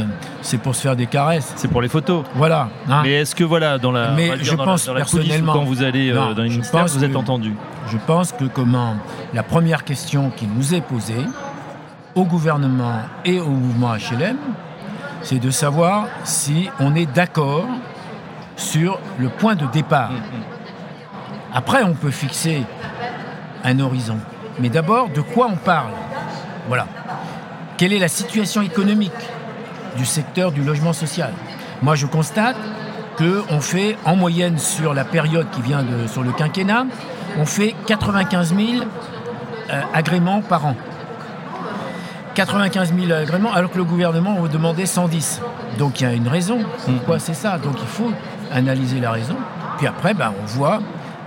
c'est 0.41 0.57
pour 0.57 0.75
se 0.75 0.81
faire 0.81 0.95
des 0.95 1.05
caresses. 1.05 1.53
C'est 1.55 1.67
pour 1.67 1.81
les 1.81 1.89
photos. 1.89 2.23
Voilà. 2.35 2.69
hein. 2.89 3.01
Mais 3.03 3.13
est-ce 3.21 3.35
que 3.35 3.43
voilà, 3.43 3.77
dans 3.77 3.91
la, 3.91 4.11
Mais 4.11 4.31
je 4.41 4.55
dans 4.55 4.65
pense 4.65 4.87
la, 4.87 4.93
dans 4.93 4.99
la 4.99 5.05
coulisse 5.05 5.13
ou 5.13 5.27
personnellement- 5.27 5.53
quand 5.53 5.63
vous 5.65 5.83
allez 5.83 6.09
euh, 6.09 6.15
Non, 6.15 6.33
dans 6.33 6.43
ministères, 6.43 6.81
pense 6.81 6.95
vous 6.95 7.03
êtes 7.03 7.11
que- 7.11 7.17
entendu 7.17 7.53
Je 7.91 7.97
pense 8.07 8.31
que 8.31 8.45
comment 8.45 8.95
la 9.33 9.43
première 9.43 9.83
question 9.83 10.31
qui 10.35 10.47
nous 10.47 10.73
est 10.73 10.81
posée 10.81 11.25
au 12.15 12.25
gouvernement 12.25 13.01
et 13.23 13.39
au 13.39 13.49
mouvement 13.49 13.93
HLM, 13.95 14.37
c'est 15.21 15.39
de 15.39 15.51
savoir 15.51 16.05
si 16.23 16.69
on 16.79 16.95
est 16.95 17.05
d'accord 17.13 17.65
sur 18.55 18.99
le 19.19 19.29
point 19.29 19.53
de 19.55 19.65
départ. 19.67 20.09
Après, 21.53 21.83
on 21.83 21.93
peut 21.93 22.09
fixer 22.11 22.63
un 23.63 23.79
horizon. 23.79 24.17
Mais 24.59 24.69
d'abord, 24.69 25.09
de 25.09 25.21
quoi 25.21 25.47
on 25.51 25.55
parle 25.55 25.91
Voilà. 26.67 26.87
Quelle 27.77 27.93
est 27.93 27.99
la 27.99 28.07
situation 28.07 28.61
économique 28.61 29.11
du 29.97 30.05
secteur 30.05 30.51
du 30.51 30.63
logement 30.63 30.93
social 30.93 31.33
Moi, 31.81 31.95
je 31.95 32.07
constate 32.07 32.55
qu'on 33.17 33.61
fait 33.61 33.97
en 34.05 34.15
moyenne 34.15 34.57
sur 34.57 34.93
la 34.93 35.03
période 35.03 35.49
qui 35.51 35.61
vient 35.61 35.83
de, 35.83 36.07
sur 36.07 36.23
le 36.23 36.31
quinquennat, 36.31 36.85
on 37.37 37.45
fait 37.45 37.75
95 37.85 38.55
000 38.55 38.83
euh, 39.69 39.81
agréments 39.93 40.41
par 40.41 40.65
an. 40.65 40.75
95 42.35 42.93
000 42.93 43.11
agréments, 43.11 43.51
alors 43.51 43.71
que 43.71 43.77
le 43.77 43.83
gouvernement 43.83 44.35
vous 44.35 44.47
demandait 44.47 44.85
110. 44.85 45.41
Donc 45.79 45.99
il 45.99 46.03
y 46.03 46.07
a 46.07 46.13
une 46.13 46.27
raison. 46.27 46.59
Pourquoi 46.85 47.19
c'est 47.19 47.33
ça? 47.33 47.57
Donc 47.57 47.75
il 47.81 47.87
faut 47.87 48.11
analyser 48.51 48.99
la 48.99 49.11
raison. 49.11 49.35
Puis 49.77 49.87
après, 49.87 50.13
ben, 50.13 50.33
on 50.41 50.45
voit 50.45 50.79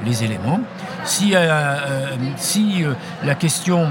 les 0.04 0.24
éléments. 0.24 0.60
Si, 1.04 1.34
euh, 1.34 1.38
euh, 1.40 2.16
si 2.36 2.84
la 3.24 3.34
question 3.34 3.88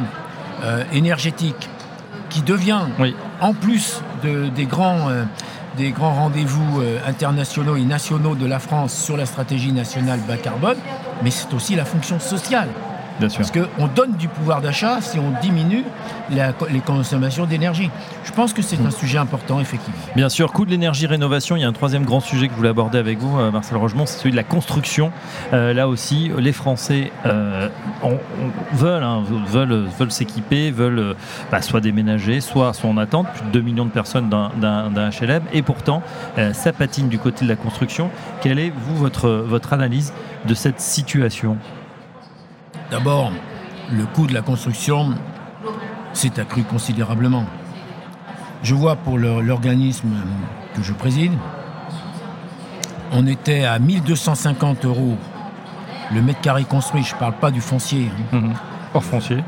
énergétique, 0.91 1.69
qui 2.29 2.41
devient, 2.41 2.81
en 3.39 3.53
plus 3.53 4.01
de, 4.23 4.49
des 4.49 4.65
grands 4.65 5.07
des 5.77 5.91
grands 5.91 6.13
rendez-vous 6.13 6.83
internationaux 7.07 7.77
et 7.77 7.85
nationaux 7.85 8.35
de 8.35 8.45
la 8.45 8.59
France 8.59 8.93
sur 8.93 9.15
la 9.15 9.25
stratégie 9.25 9.71
nationale 9.71 10.19
bas 10.27 10.35
carbone, 10.35 10.75
mais 11.23 11.31
c'est 11.31 11.53
aussi 11.53 11.75
la 11.75 11.85
fonction 11.85 12.19
sociale. 12.19 12.67
Parce 13.19 13.51
qu'on 13.51 13.87
donne 13.87 14.13
du 14.13 14.27
pouvoir 14.27 14.61
d'achat 14.61 15.01
si 15.01 15.19
on 15.19 15.31
diminue 15.41 15.83
les 16.29 16.79
consommations 16.79 17.45
d'énergie. 17.45 17.89
Je 18.23 18.31
pense 18.31 18.53
que 18.53 18.61
c'est 18.61 18.79
un 18.79 18.89
hmm. 18.89 18.91
sujet 18.91 19.17
important, 19.17 19.59
effectivement. 19.59 19.99
Bien 20.15 20.29
sûr, 20.29 20.51
coût 20.51 20.65
de 20.65 20.71
l'énergie, 20.71 21.07
rénovation. 21.07 21.55
Il 21.55 21.61
y 21.61 21.63
a 21.63 21.67
un 21.67 21.73
troisième 21.73 22.05
grand 22.05 22.19
sujet 22.19 22.47
que 22.47 22.53
je 22.53 22.57
voulais 22.57 22.69
aborder 22.69 22.97
avec 22.97 23.19
vous, 23.19 23.37
euh, 23.37 23.51
Marcel 23.51 23.77
Rogemont, 23.77 24.05
c'est 24.05 24.19
celui 24.19 24.31
de 24.31 24.35
la 24.35 24.43
construction. 24.43 25.11
Euh, 25.53 25.73
là 25.73 25.87
aussi, 25.87 26.31
les 26.37 26.53
Français 26.53 27.11
euh, 27.25 27.67
veulent, 28.73 29.03
hein, 29.03 29.23
veulent, 29.47 29.87
veulent 29.97 30.11
s'équiper, 30.11 30.71
veulent 30.71 31.15
bah, 31.51 31.61
soit 31.61 31.81
déménager, 31.81 32.41
soit 32.41 32.73
sont 32.73 32.89
en 32.89 32.97
attente. 32.97 33.27
Plus 33.33 33.45
de 33.45 33.51
2 33.51 33.61
millions 33.61 33.85
de 33.85 33.91
personnes 33.91 34.29
d'un 34.29 35.09
HLM. 35.09 35.43
Et 35.53 35.61
pourtant, 35.61 36.01
ça 36.53 36.73
patine 36.73 37.09
du 37.09 37.19
côté 37.19 37.45
de 37.45 37.49
la 37.49 37.55
construction. 37.55 38.09
Quelle 38.41 38.59
est, 38.59 38.71
vous, 38.75 38.95
votre, 38.95 39.29
votre 39.29 39.73
analyse 39.73 40.13
de 40.45 40.53
cette 40.53 40.79
situation? 40.79 41.57
D'abord, 42.91 43.31
le 43.91 44.05
coût 44.05 44.27
de 44.27 44.33
la 44.33 44.41
construction 44.41 45.13
s'est 46.13 46.39
accru 46.39 46.63
considérablement. 46.63 47.45
Je 48.63 48.75
vois 48.75 48.95
pour 48.95 49.17
l'organisme 49.17 50.09
que 50.75 50.81
je 50.83 50.93
préside, 50.93 51.31
on 53.11 53.25
était 53.25 53.63
à 53.63 53.79
1250 53.79 54.85
euros 54.85 55.17
le 56.13 56.21
mètre 56.21 56.41
carré 56.41 56.63
construit, 56.63 57.03
je 57.03 57.13
ne 57.13 57.19
parle 57.19 57.33
pas 57.33 57.51
du 57.51 57.61
foncier. 57.61 58.09
Hein. 58.33 58.37
Mhm. 58.39 58.53
Hors 58.93 59.03
foncier 59.03 59.43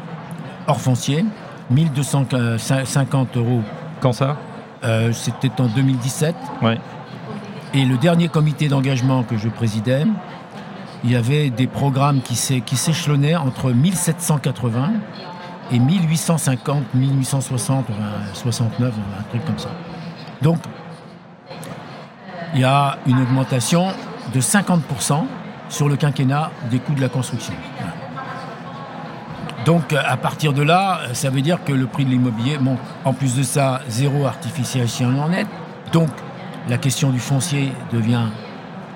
Hors 0.67 0.79
foncier, 0.79 1.25
1250 1.71 3.37
euros. 3.37 3.61
Quand 3.99 4.13
ça? 4.13 4.37
Euh, 4.83 5.11
C'était 5.11 5.51
en 5.59 5.65
2017. 5.67 6.35
Ouais. 6.61 6.77
Et 7.73 7.85
le 7.85 7.97
dernier 7.97 8.27
comité 8.27 8.67
d'engagement 8.67 9.23
que 9.23 9.37
je 9.37 9.47
présidais, 9.49 10.03
il 11.03 11.11
y 11.11 11.15
avait 11.15 11.49
des 11.49 11.67
programmes 11.67 12.21
qui 12.21 12.35
s'échelonnaient 12.35 13.35
entre 13.35 13.71
1780 13.71 14.91
et 15.71 15.79
1850, 15.79 16.93
1860, 16.93 17.85
69, 18.33 18.93
un 19.19 19.23
truc 19.23 19.45
comme 19.45 19.57
ça. 19.59 19.69
Donc, 20.41 20.57
il 22.53 22.61
y 22.61 22.65
a 22.65 22.97
une 23.07 23.21
augmentation 23.21 23.87
de 24.33 24.41
50% 24.41 25.25
sur 25.69 25.87
le 25.87 25.95
quinquennat 25.95 26.51
des 26.69 26.79
coûts 26.79 26.93
de 26.93 27.01
la 27.01 27.09
construction. 27.09 27.53
Donc 29.65 29.93
à 29.93 30.17
partir 30.17 30.53
de 30.53 30.63
là, 30.63 31.01
ça 31.13 31.29
veut 31.29 31.41
dire 31.41 31.63
que 31.63 31.71
le 31.71 31.85
prix 31.85 32.03
de 32.03 32.09
l'immobilier 32.09 32.57
monte. 32.57 32.79
En 33.05 33.13
plus 33.13 33.35
de 33.35 33.43
ça, 33.43 33.81
zéro 33.87 34.25
artificialisation 34.25 35.29
net. 35.29 35.47
Donc 35.93 36.09
la 36.67 36.77
question 36.77 37.11
du 37.11 37.19
foncier 37.19 37.71
devient 37.93 38.25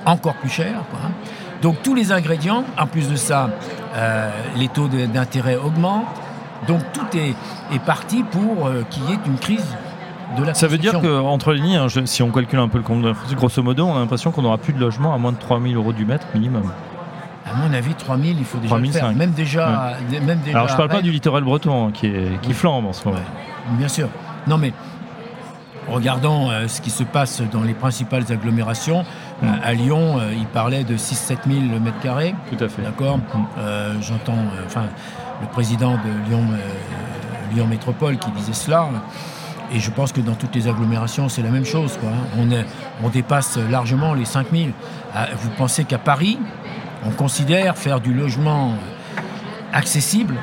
encore 0.05 0.35
plus 0.35 0.49
chère. 0.49 0.81
Donc 1.65 1.81
tous 1.81 1.95
les 1.95 2.11
ingrédients, 2.11 2.63
en 2.77 2.85
plus 2.85 3.09
de 3.09 3.15
ça, 3.15 3.49
euh, 3.95 4.29
les 4.55 4.67
taux 4.67 4.87
d'intérêt 4.87 5.55
augmentent. 5.55 6.05
Donc 6.67 6.81
tout 6.93 7.17
est, 7.17 7.33
est 7.73 7.79
parti 7.83 8.21
pour 8.21 8.67
euh, 8.67 8.83
qu'il 8.87 9.03
y 9.05 9.13
ait 9.13 9.19
une 9.25 9.39
crise 9.39 9.65
de 10.37 10.43
la 10.43 10.53
Ça 10.53 10.67
veut 10.67 10.77
dire 10.77 11.01
qu'entre 11.01 11.53
les 11.53 11.61
lignes, 11.61 11.77
hein, 11.77 11.87
si 12.05 12.21
on 12.21 12.29
calcule 12.29 12.59
un 12.59 12.67
peu 12.67 12.77
le 12.77 12.83
compte, 12.83 13.03
grosso 13.33 13.63
modo, 13.63 13.83
on 13.87 13.95
a 13.95 13.99
l'impression 13.99 14.29
qu'on 14.29 14.43
n'aura 14.43 14.59
plus 14.59 14.73
de 14.73 14.79
logement 14.79 15.15
à 15.15 15.17
moins 15.17 15.31
de 15.31 15.39
3 15.39 15.59
000 15.59 15.73
euros 15.73 15.91
du 15.91 16.05
mètre 16.05 16.27
minimum. 16.35 16.71
À 17.51 17.55
mon 17.55 17.73
avis, 17.73 17.95
3 17.95 18.15
000, 18.15 18.35
il 18.37 18.45
faut 18.45 18.59
déjà 18.59 18.77
le 18.77 18.85
faire. 18.85 19.11
Même 19.13 19.31
déjà, 19.31 19.95
même 20.21 20.41
déjà. 20.45 20.57
Alors 20.57 20.67
je 20.67 20.73
ne 20.73 20.77
parle 20.77 20.89
pas 20.89 21.01
du 21.01 21.09
littoral 21.09 21.43
breton 21.43 21.87
hein, 21.87 21.91
qui, 21.91 22.05
est, 22.05 22.39
qui 22.43 22.53
flambe 22.53 22.85
en 22.85 22.93
ce 22.93 23.07
moment. 23.07 23.21
Bien 23.71 23.87
sûr. 23.87 24.07
Non 24.45 24.59
mais 24.59 24.71
regardons 25.87 26.51
euh, 26.51 26.67
ce 26.67 26.81
qui 26.81 26.89
se 26.89 27.03
passe 27.03 27.41
dans 27.51 27.61
les 27.61 27.73
principales 27.73 28.25
agglomérations. 28.29 29.03
Euh, 29.43 29.47
à 29.63 29.73
Lyon, 29.73 30.17
euh, 30.19 30.33
il 30.33 30.45
parlait 30.45 30.83
de 30.83 30.95
6-7 30.95 31.37
000 31.47 31.79
mètres 31.79 31.99
carrés. 32.01 32.33
Tout 32.49 32.63
à 32.63 32.69
fait. 32.69 32.81
D'accord 32.81 33.19
J'entends 34.01 34.37
enfin, 34.65 34.83
le 35.41 35.47
président 35.47 35.93
de 35.93 36.29
Lyon, 36.29 36.43
Lyon 37.53 37.67
Métropole 37.67 38.17
qui 38.17 38.31
disait 38.31 38.53
cela. 38.53 38.87
Et 39.73 39.79
je 39.79 39.91
pense 39.91 40.11
que 40.11 40.21
dans 40.21 40.35
toutes 40.35 40.55
les 40.55 40.67
agglomérations, 40.67 41.27
c'est 41.27 41.41
la 41.41 41.49
même 41.49 41.65
chose. 41.65 41.97
Quoi. 41.99 42.09
Hein. 42.09 42.37
On, 42.39 42.51
est, 42.51 42.65
on 43.03 43.09
dépasse 43.09 43.57
largement 43.57 44.13
les 44.13 44.25
5 44.25 44.47
000. 44.51 44.69
Ah, 45.13 45.27
vous 45.35 45.49
pensez 45.57 45.85
qu'à 45.85 45.97
Paris, 45.97 46.37
on 47.03 47.09
considère 47.09 47.75
faire 47.75 47.99
du 47.99 48.13
logement 48.13 48.73
accessible 49.73 50.35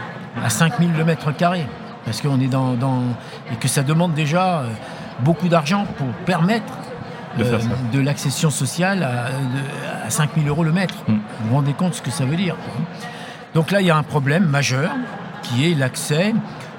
à 0.45 0.51
5 0.51 0.79
000 0.79 0.91
le 0.97 1.05
mètre 1.05 1.35
carré? 1.35 1.67
Parce 2.05 2.21
qu'on 2.21 2.41
est 2.41 2.49
dans, 2.49 2.75
dans, 2.75 3.03
et 3.53 3.57
que 3.57 3.69
ça 3.69 3.85
demande 3.85 4.13
déjà 4.13 4.65
beaucoup 5.21 5.49
d'argent 5.49 5.87
pour 5.97 6.09
permettre 6.27 6.73
de, 7.39 7.45
euh, 7.45 8.03
l'accession 8.03 8.51
sociale 8.51 9.03
à, 9.03 10.11
5 10.11 10.31
000 10.37 10.47
euros 10.49 10.65
le 10.65 10.73
mètre. 10.73 10.95
Mm. 11.09 11.13
Vous 11.13 11.49
vous 11.49 11.55
rendez 11.55 11.73
compte 11.73 11.95
ce 11.95 12.03
que 12.03 12.11
ça 12.11 12.25
veut 12.25 12.37
dire 12.37 12.57
Donc 13.55 13.71
là, 13.71 13.81
il 13.81 13.87
y 13.87 13.91
a 13.91 13.97
un 13.97 14.03
problème 14.03 14.45
majeur 14.45 14.91
qui 15.43 15.71
est 15.71 15.75
l'accès 15.75 16.35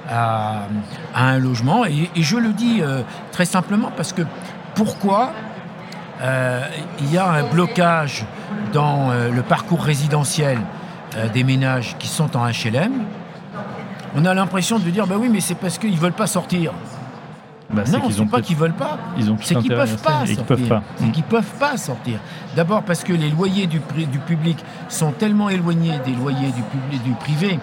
à, 0.10 0.68
un 1.16 1.40
logement. 1.40 1.86
Et, 1.86 2.10
je 2.16 2.38
le 2.38 2.54
dis 2.54 2.80
euh, 2.82 3.02
très 3.32 3.46
simplement 3.46 3.92
parce 3.96 4.14
que 4.14 4.24
pourquoi 4.76 5.32
euh, 6.22 6.62
il 7.00 7.12
y 7.12 7.18
a 7.18 7.30
un 7.30 7.44
blocage 7.44 8.26
dans 8.72 9.12
le 9.12 9.42
parcours 9.44 9.84
résidentiel 9.84 10.60
des 11.34 11.44
ménages 11.44 11.96
qui 12.00 12.08
sont 12.08 12.36
en 12.36 12.48
HLM 12.48 12.92
on 14.16 14.26
a 14.26 14.34
l'impression 14.34 14.80
de 14.80 14.90
dire 14.90 15.08
bah 15.08 15.16
oui 15.18 15.30
mais 15.30 15.40
c'est 15.40 15.56
parce 15.56 15.78
qu'ils 15.78 15.94
ne 15.94 16.00
veulent 16.00 16.14
pas 16.14 16.28
sortir. 16.28 16.72
Bah, 17.70 17.84
non, 17.92 18.10
c'est 18.10 18.26
pas 18.26 18.42
qu'ils 18.42 18.56
veulent 18.58 18.74
pas. 18.74 19.00
C'est 19.42 19.56
qu'ils 19.56 19.70
peuvent 19.70 20.02
pas 20.02 20.26
sortir. 20.26 20.82
C'est 20.98 21.12
qu'ils 21.12 21.24
peuvent 21.24 21.60
pas 21.60 21.78
sortir. 21.78 22.20
D'abord 22.56 22.84
parce 22.84 23.04
que 23.04 23.14
les 23.14 23.30
loyers 23.30 23.68
du, 23.68 23.80
du, 23.96 24.20
public 24.20 24.58
sont 24.90 25.12
tellement 25.12 25.50
éloignés 25.50 26.00
des 26.06 26.14
loyers 26.14 26.52
du, 26.52 26.62
public, 26.62 27.04
du 27.04 27.14
privé 27.14 27.60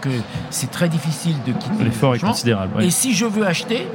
que 0.00 0.10
c'est 0.50 0.70
très 0.70 0.88
difficile 0.88 1.36
de 1.46 1.52
quitter. 1.52 1.84
L'effort 1.84 2.14
est 2.14 2.18
considérable. 2.18 2.82
Et 2.82 2.90
si 2.90 3.14
je 3.14 3.24
veux 3.24 3.46
acheter, 3.46 3.88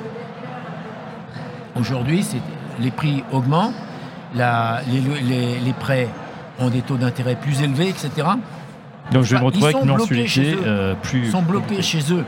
aujourd'hui, 1.76 2.26
les 2.80 2.92
prix 2.92 3.24
augmentent, 3.32 3.76
la, 4.34 4.82
les, 4.88 5.60
les 5.60 5.74
prêts 5.74 6.08
ont 6.60 6.70
des 6.70 6.82
taux 6.82 6.98
d'intérêt 6.98 7.36
plus 7.36 7.62
élevés, 7.62 7.90
etc. 7.90 8.28
Donc 9.12 9.24
je 9.24 9.36
vais 9.36 9.42
me 9.42 9.46
retrouver 9.46 9.68
avec 9.68 9.84
une 9.84 9.90
mensualité 9.90 10.58
euh, 10.66 10.96
plus. 11.02 11.26
Ils 11.26 11.32
sont 11.32 11.42
bloqués 11.42 11.82
chez 11.82 12.02
eux. 12.12 12.26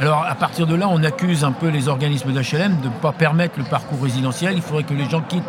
Alors 0.00 0.24
à 0.28 0.34
partir 0.34 0.66
de 0.66 0.74
là, 0.74 0.88
on 0.88 1.02
accuse 1.02 1.44
un 1.44 1.52
peu 1.52 1.68
les 1.68 1.88
organismes 1.88 2.32
d'HLM 2.32 2.80
de 2.80 2.88
ne 2.88 2.92
pas 3.00 3.12
permettre 3.12 3.58
le 3.58 3.64
parcours 3.64 4.02
résidentiel. 4.02 4.54
Il 4.56 4.62
faudrait 4.62 4.84
que 4.84 4.94
les 4.94 5.08
gens 5.08 5.22
quittent. 5.22 5.42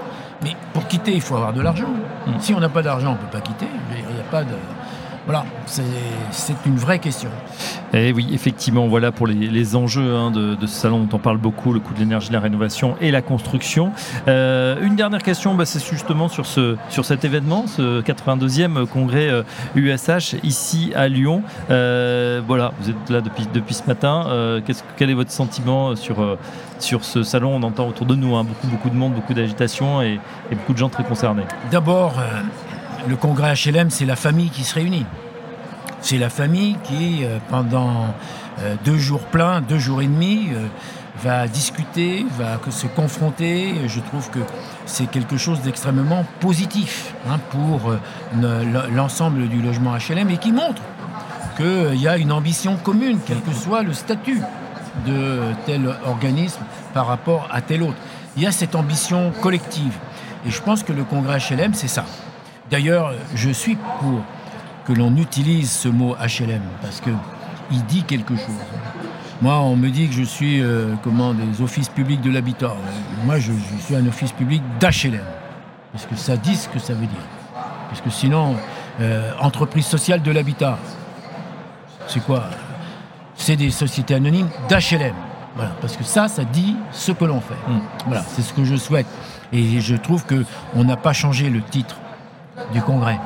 Mais 0.44 0.56
pour 0.74 0.88
quitter, 0.88 1.14
il 1.14 1.22
faut 1.22 1.36
avoir 1.36 1.52
de 1.52 1.62
l'argent. 1.62 1.90
Mm. 2.28 2.32
Si 2.40 2.54
on 2.54 2.60
n'a 2.60 2.70
pas 2.70 2.84
d'argent, 2.84 3.10
on 3.10 3.14
ne 3.14 3.18
peut 3.18 3.38
pas 3.38 3.42
quitter. 3.42 3.66
Il 3.92 4.16
n'y 4.16 4.22
a 4.22 4.24
pas 4.30 4.44
de. 4.44 4.54
Voilà, 5.28 5.44
c'est 5.66 6.56
une 6.66 6.78
vraie 6.78 7.00
question. 7.00 7.30
Et 7.94 8.08
eh 8.08 8.14
oui, 8.14 8.30
effectivement, 8.32 8.88
voilà 8.88 9.12
pour 9.12 9.28
les, 9.28 9.76
enjeux 9.76 10.16
hein, 10.16 10.32
de, 10.32 10.56
ce 10.62 10.68
salon 10.68 11.04
dont 11.04 11.18
on 11.18 11.20
parle 11.20 11.38
beaucoup, 11.38 11.74
le 11.74 11.82
coût 11.82 11.94
de 11.94 12.00
l'énergie, 12.00 12.32
la 12.32 12.40
rénovation 12.40 12.96
et 13.02 13.12
la 13.12 13.22
construction. 13.22 13.92
Euh, 14.30 14.82
une 14.82 14.96
dernière 14.96 15.22
question, 15.22 15.54
bah, 15.54 15.66
c'est 15.66 15.86
justement 15.86 16.30
sur, 16.30 16.46
ce, 16.46 16.78
sur 16.88 17.04
cet 17.04 17.26
événement, 17.26 17.68
ce 17.68 18.02
82e 18.02 18.86
congrès 18.86 19.30
USH 19.76 20.10
euh, 20.10 20.38
ici 20.44 20.94
à 20.96 21.10
Lyon. 21.10 21.44
Euh, 21.72 22.42
voilà, 22.48 22.72
vous 22.80 22.92
êtes 22.92 23.10
là 23.10 23.20
depuis, 23.20 23.50
depuis 23.54 23.74
ce 23.74 23.84
matin. 23.86 24.62
quel 24.96 25.10
est 25.10 25.14
votre 25.14 25.32
sentiment 25.32 25.98
sur, 25.98 26.38
sur 26.80 27.04
ce 27.04 27.24
salon? 27.24 27.54
On 27.54 27.64
entend 27.64 27.90
autour 27.90 28.06
de 28.06 28.16
nous 28.16 28.38
hein, 28.38 28.46
beaucoup, 28.46 28.68
beaucoup 28.68 28.90
de 28.90 28.96
monde, 28.96 29.14
beaucoup 29.14 29.34
d'agitation 29.34 30.02
et, 30.02 30.22
et, 30.52 30.56
beaucoup 30.56 30.72
de 30.72 30.78
gens 30.78 30.90
très 30.90 31.04
concernés. 31.04 31.44
D'abord, 31.70 32.14
le 33.08 33.16
congrès 33.16 33.54
HLM, 33.54 33.90
c'est 33.90 34.06
la 34.06 34.16
famille 34.16 34.50
qui 34.50 34.64
se 34.64 34.76
réunit. 34.76 35.06
C'est 36.02 36.18
la 36.18 36.30
famille 36.30 36.78
qui, 36.84 37.24
euh, 37.24 37.40
pendant 37.50 38.06
euh, 38.60 38.76
deux 38.86 38.98
jours 38.98 39.22
pleins, 39.22 39.62
deux 39.62 39.80
jours 39.80 40.02
et 40.02 40.08
demi, 40.08 40.50
euh, 40.54 40.68
va 41.24 41.48
discuter, 41.48 42.26
va 42.38 42.60
se 42.70 42.88
confronter. 42.88 43.74
Je 43.88 44.00
trouve 44.00 44.30
que 44.30 44.40
c'est 44.86 45.10
quelque 45.10 45.38
chose 45.38 45.62
d'extrêmement 45.62 46.26
positif 46.40 47.16
hein, 47.28 47.40
pour 47.50 47.92
l'ensemble 48.94 49.48
du 49.48 49.60
logement 49.60 49.96
HLM 49.98 50.30
et 50.30 50.38
qui 50.38 50.52
montre 50.52 50.84
qu'il 51.56 52.00
y 52.00 52.08
a 52.08 52.18
une 52.18 52.32
ambition 52.32 52.78
commune, 52.78 53.18
quel 53.26 53.42
que 53.42 53.52
soit 53.52 53.82
le 53.82 53.94
statut 53.94 54.40
de 55.08 55.40
tel 55.66 55.92
organisme 56.06 56.62
par 56.94 57.08
rapport 57.08 57.48
à 57.52 57.62
tel 57.62 57.82
autre. 57.82 57.98
Il 58.36 58.44
y 58.44 58.46
a 58.46 58.52
cette 58.52 58.76
ambition 58.76 59.32
collective. 59.42 59.98
Et 60.46 60.52
je 60.52 60.62
pense 60.62 60.84
que 60.84 60.94
le 60.94 61.04
congrès 61.04 61.40
HLM, 61.40 61.74
c'est 61.74 61.88
ça. 61.88 62.06
D'ailleurs, 62.70 63.14
je 63.34 63.50
suis 63.50 63.76
pour 63.76 64.22
que 64.86 64.94
l'on 64.94 65.16
utilise 65.16 65.72
ce 65.72 65.88
mot 65.88 66.16
HLM 66.16 66.62
parce 66.82 67.02
qu'il 67.02 67.86
dit 67.86 68.04
quelque 68.04 68.36
chose. 68.36 68.56
Moi, 69.42 69.58
on 69.60 69.76
me 69.76 69.90
dit 69.90 70.08
que 70.08 70.14
je 70.14 70.24
suis 70.24 70.62
euh, 70.62 70.94
comment, 71.04 71.34
des 71.34 71.62
offices 71.62 71.90
publics 71.90 72.22
de 72.22 72.32
l'habitat. 72.32 72.74
Moi, 73.26 73.40
je, 73.40 73.52
suis 73.80 73.96
un 73.96 74.06
office 74.08 74.32
public 74.32 74.62
d'HLM. 74.80 75.22
Parce 75.94 76.06
que 76.06 76.16
ça 76.16 76.36
dit 76.36 76.56
ce 76.56 76.68
que 76.68 76.80
ça 76.80 76.94
veut 76.94 77.06
dire. 77.06 77.28
Parce 77.90 78.02
que 78.02 78.10
sinon, 78.10 78.56
euh, 79.00 79.32
entreprise 79.40 79.86
sociale 79.86 80.22
de 80.22 80.32
l'habitat, 80.32 80.78
c'est 82.08 82.24
quoi? 82.24 82.46
C'est 83.36 83.56
des 83.56 83.70
sociétés 83.70 84.16
anonymes 84.16 84.50
d'HLM. 84.70 85.14
Voilà, 85.56 85.72
parce 85.80 85.96
que 85.96 86.04
ça, 86.04 86.28
ça 86.28 86.44
dit 86.44 86.76
ce 86.92 87.12
que 87.12 87.26
l'on 87.26 87.40
fait. 87.40 87.56
Hmm. 87.68 87.80
Voilà, 88.08 88.24
c'est 88.28 88.42
ce 88.42 88.54
que 88.54 88.64
je 88.64 88.76
souhaite. 88.76 89.08
Et 89.54 89.80
je 89.80 89.96
trouve 89.96 90.26
qu'on 90.26 90.84
n'a 90.84 90.98
pas 90.98 91.14
changé 91.14 91.50
le 91.50 91.62
titre 91.62 91.96
du 92.74 92.82
congrès. 92.82 93.20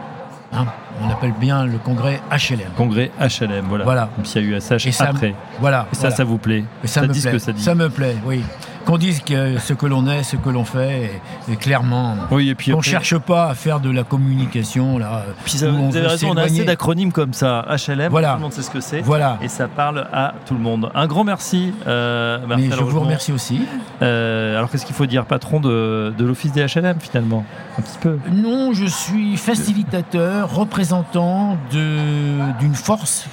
Hein. 0.54 0.66
on 1.02 1.10
appelle 1.10 1.32
bien 1.40 1.66
le 1.66 1.78
congrès 1.78 2.20
HLM. 2.30 2.72
Congrès 2.76 3.10
HLM, 3.20 3.66
voilà. 3.70 3.84
voilà. 3.86 4.10
Comme 4.16 4.26
s'il 4.26 4.50
y 4.50 4.54
a 4.54 4.58
eu 4.58 4.62
SH 4.62 4.88
et 4.88 5.02
après. 5.02 5.34
voilà. 5.60 5.88
Et 5.94 5.96
ça, 5.96 6.12
ça 6.12 6.26
vous 6.26 6.38
plaît 6.38 6.66
ça, 6.84 7.02
me 7.04 7.08
plaît. 7.08 7.32
que 7.32 7.38
ça 7.40 7.54
dit. 7.54 7.64
Ça 7.64 7.74
me 7.74 7.90
plaît, 7.90 8.18
oui 8.26 8.44
qu'on 8.86 8.98
dise 8.98 9.22
que 9.22 9.58
ce 9.60 9.74
que 9.74 9.86
l'on 9.86 10.08
est, 10.08 10.24
ce 10.24 10.36
que 10.36 10.50
l'on 10.50 10.66
fait, 10.66 11.22
et, 11.50 11.56
clairement, 11.56 12.16
oui, 12.32 12.50
et 12.50 12.56
puis 12.56 12.74
on 12.74 12.78
ne 12.78 12.82
cherche 12.82 13.18
pas 13.18 13.50
à 13.50 13.56
faire 13.56 13.80
de 13.80 13.90
la 13.90 14.04
communication. 14.04 14.98
Là, 14.98 15.26
puis 15.44 15.58
vous 15.58 15.96
avez 15.98 16.08
raison, 16.08 16.32
on 16.32 16.38
a 16.38 16.44
assez 16.44 16.64
d'acronymes 16.64 17.12
comme 17.12 17.34
ça. 17.34 17.66
HLM, 17.70 18.10
voilà. 18.10 18.30
tout 18.30 18.36
le 18.36 18.42
monde 18.42 18.54
sait 18.54 18.62
ce 18.62 18.72
que 18.72 18.82
c'est. 18.82 19.02
Voilà. 19.02 19.38
Et 19.42 19.48
ça 19.48 19.68
parle 19.68 20.08
à 20.12 20.34
tout 20.46 20.54
le 20.54 20.60
monde. 20.60 20.92
Un 20.94 21.08
grand 21.08 21.24
merci, 21.24 21.74
euh, 21.88 22.40
Mais 22.48 22.70
je 22.70 22.84
vous 22.84 23.00
remercie 23.00 23.32
aussi. 23.32 23.62
Euh, 24.02 24.58
alors 24.58 24.70
qu'est-ce 24.70 24.86
qu'il 24.86 24.96
faut 24.96 25.06
dire 25.06 25.26
Patron 25.26 25.60
de, 25.60 26.14
de 26.18 26.26
l'Office 26.26 26.52
des 26.52 26.66
HLM 26.66 27.00
finalement? 27.00 27.46
Un 27.78 27.82
petit 27.82 27.98
peu 28.00 28.18
Non, 28.32 28.74
je 28.74 28.86
suis 28.86 29.38
facilitateur, 29.38 30.54
représentant 30.54 31.58
d'une 31.72 32.76
force 32.76 33.28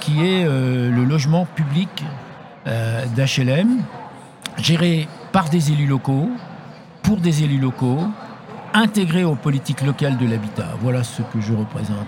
qui 0.00 0.20
est 0.20 0.44
euh, 0.44 0.90
le 0.90 1.04
logement 1.04 1.46
public 1.46 2.04
euh, 2.66 3.04
d'HLM 3.16 3.82
géré 4.58 5.08
par 5.32 5.48
des 5.48 5.72
élus 5.72 5.86
locaux, 5.86 6.28
pour 7.02 7.18
des 7.18 7.42
élus 7.42 7.58
locaux, 7.58 8.00
intégré 8.72 9.24
aux 9.24 9.36
politiques 9.36 9.82
locales 9.82 10.18
de 10.18 10.26
l'habitat. 10.26 10.68
Voilà 10.80 11.04
ce 11.04 11.22
que 11.22 11.40
je 11.40 11.52
représente. 11.52 12.06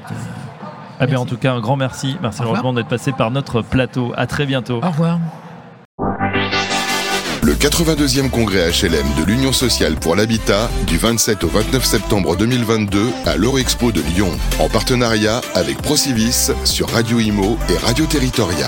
Eh 1.01 1.07
bien, 1.07 1.21
en 1.21 1.27
tout 1.27 1.37
cas, 1.37 1.53
un 1.53 1.61
grand 1.61 1.77
merci, 1.77 2.17
Marcel 2.23 2.47
Rogemont, 2.47 2.73
d'être 2.73 2.89
passé 2.89 3.13
par 3.13 3.31
notre 3.31 3.63
plateau. 3.63 4.13
À 4.17 4.27
très 4.27 4.47
bientôt. 4.47 4.81
Au 4.83 4.91
revoir. 4.91 5.19
Le 7.43 7.55
82e 7.55 8.29
congrès 8.29 8.71
HLM 8.71 9.07
de 9.17 9.25
l'Union 9.25 9.53
sociale 9.53 9.95
pour 9.95 10.17
l'habitat 10.17 10.69
du 10.89 10.99
27 10.99 11.45
au 11.45 11.49
29 11.49 11.85
septembre 11.85 12.37
2022 12.37 13.13
à 13.25 13.37
l'Eurexpo 13.37 13.93
de 13.93 14.01
Lyon, 14.01 14.31
en 14.59 14.69
partenariat 14.69 15.41
avec 15.55 15.81
Procivis 15.81 16.51
sur 16.65 16.89
Radio 16.89 17.21
Imo 17.21 17.57
et 17.69 17.77
Radio 17.79 18.05
Territoria. 18.07 18.67